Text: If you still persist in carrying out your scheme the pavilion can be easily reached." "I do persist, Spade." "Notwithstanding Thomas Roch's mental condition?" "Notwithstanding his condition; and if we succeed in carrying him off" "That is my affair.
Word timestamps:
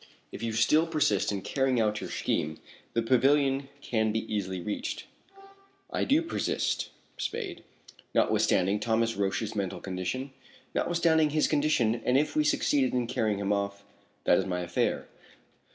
If 0.31 0.41
you 0.41 0.51
still 0.53 0.87
persist 0.87 1.31
in 1.31 1.43
carrying 1.43 1.79
out 1.79 2.01
your 2.01 2.09
scheme 2.09 2.57
the 2.93 3.03
pavilion 3.03 3.69
can 3.83 4.11
be 4.11 4.25
easily 4.33 4.59
reached." 4.59 5.05
"I 5.91 6.05
do 6.05 6.23
persist, 6.23 6.89
Spade." 7.19 7.63
"Notwithstanding 8.15 8.79
Thomas 8.79 9.15
Roch's 9.15 9.53
mental 9.53 9.79
condition?" 9.79 10.31
"Notwithstanding 10.73 11.29
his 11.29 11.47
condition; 11.47 12.01
and 12.03 12.17
if 12.17 12.35
we 12.35 12.43
succeed 12.43 12.91
in 12.95 13.05
carrying 13.05 13.37
him 13.37 13.53
off" 13.53 13.83
"That 14.23 14.39
is 14.39 14.45
my 14.47 14.61
affair. 14.61 15.07